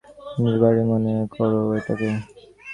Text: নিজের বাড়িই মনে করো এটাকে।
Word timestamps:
নিজের 0.35 0.57
বাড়িই 0.61 0.85
মনে 0.91 1.13
করো 1.33 1.59
এটাকে। 1.77 2.09